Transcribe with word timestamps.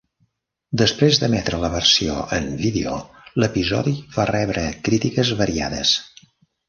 Després 0.81 1.17
d'emetre 1.23 1.59
la 1.63 1.69
versió 1.73 2.15
en 2.37 2.49
vídeo, 2.61 2.95
l'episodi 3.43 3.93
va 4.17 4.27
rebre 4.33 4.65
crítiques 4.89 5.33
variades. 5.43 5.93